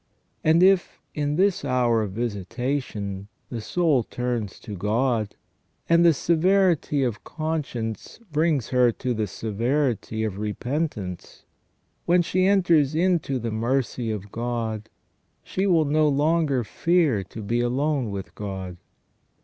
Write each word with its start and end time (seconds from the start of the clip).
And 0.43 0.63
if, 0.63 0.99
in 1.13 1.35
this 1.35 1.63
hour 1.63 2.01
of 2.01 2.11
visitation, 2.13 3.27
the 3.51 3.61
soul 3.61 4.01
turns 4.01 4.59
to 4.61 4.75
God, 4.75 5.35
and 5.87 6.03
the 6.03 6.11
severity 6.11 7.03
of 7.03 7.23
conscience 7.23 8.19
brings 8.31 8.69
her 8.69 8.91
to 8.93 9.13
the 9.13 9.27
severity 9.27 10.23
of 10.23 10.39
repentance, 10.39 11.45
when 12.07 12.23
she 12.23 12.47
enters 12.47 12.95
into 12.95 13.37
the 13.37 13.51
mercy 13.51 14.09
of 14.09 14.31
God 14.31 14.89
she 15.43 15.67
will 15.67 15.85
no 15.85 16.07
longer 16.07 16.63
fear 16.63 17.23
to 17.25 17.43
be 17.43 17.61
alone 17.61 18.09
with 18.09 18.33
God. 18.33 18.77